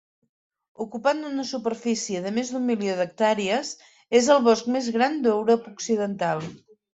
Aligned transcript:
Ocupant 0.85 1.19
una 1.31 1.43
superfície 1.49 2.21
de 2.23 2.31
més 2.37 2.49
d'un 2.53 2.65
milió 2.69 2.95
d'hectàrees, 3.01 3.71
és 4.21 4.31
el 4.37 4.43
bosc 4.49 4.73
més 4.77 4.89
gran 4.97 5.21
d'Europa 5.29 5.75
Occidental. 5.79 6.43